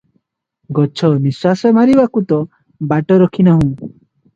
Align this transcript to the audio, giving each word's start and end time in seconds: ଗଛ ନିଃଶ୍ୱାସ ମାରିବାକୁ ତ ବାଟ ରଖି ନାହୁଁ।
ଗଛ 0.79 1.11
ନିଃଶ୍ୱାସ 1.11 1.75
ମାରିବାକୁ 1.77 2.27
ତ 2.35 2.43
ବାଟ 2.95 3.23
ରଖି 3.27 3.51
ନାହୁଁ। 3.53 3.73